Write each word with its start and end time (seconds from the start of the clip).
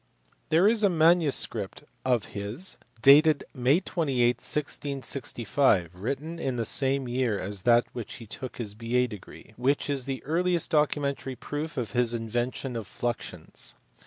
There 0.49 0.67
is 0.67 0.81
a 0.83 0.89
manuscript 0.89 1.83
of 2.03 2.25
his, 2.33 2.75
dated 3.03 3.43
May 3.53 3.81
28, 3.81 4.37
1665, 4.37 5.93
written 5.93 6.39
in 6.39 6.55
the 6.55 6.65
same 6.65 7.07
year 7.07 7.37
as 7.39 7.61
that 7.61 7.83
in 7.85 7.89
which 7.93 8.15
he 8.15 8.25
took 8.25 8.57
his 8.57 8.73
B.A. 8.73 9.07
degrep^ 9.07 9.53
which 9.59 9.91
is 9.91 10.05
the 10.05 10.23
earliest 10.23 10.71
documentary 10.71 11.35
proof 11.35 11.77
of 11.77 11.91
his 11.91 12.15
invention 12.15 12.75
of 12.75 12.87
fluxions. 12.87 13.75